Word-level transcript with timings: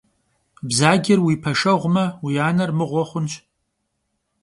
Bzacer 0.67 1.19
vui 1.23 1.35
peşşegume 1.43 2.05
vui 2.21 2.35
aner 2.47 2.71
mığue 2.77 3.03
xhunş. 3.09 3.33